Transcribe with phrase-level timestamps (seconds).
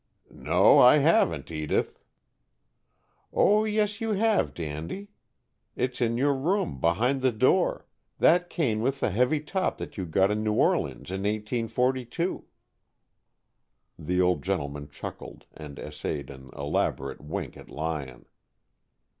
[0.33, 1.99] "No, I haven't, Edith."
[3.31, 4.55] "Oh, yes, you have.
[4.55, 5.09] Dandy.
[5.75, 7.85] It's in your room, behind the door.
[8.17, 12.45] That cane with the heavy top that you got in New Orleans in 1842."
[13.99, 18.25] The old gentleman chuckled, and essayed an elaborate wink at Lyon.